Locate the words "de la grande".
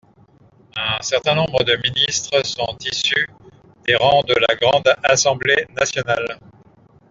4.23-4.95